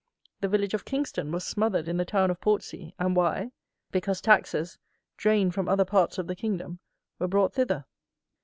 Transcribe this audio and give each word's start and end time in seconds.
The 0.39 0.47
village 0.47 0.73
of 0.73 0.83
Kingston 0.83 1.31
was 1.31 1.45
smothered 1.45 1.87
in 1.87 1.97
the 1.97 2.05
town 2.05 2.31
of 2.31 2.41
Portsea; 2.41 2.91
and 2.97 3.15
why? 3.15 3.51
Because 3.91 4.19
taxes, 4.19 4.79
drained 5.15 5.53
from 5.53 5.69
other 5.69 5.85
parts 5.85 6.17
of 6.17 6.25
the 6.25 6.35
kingdom, 6.35 6.79
were 7.19 7.27
brought 7.27 7.53
thither. 7.53 7.85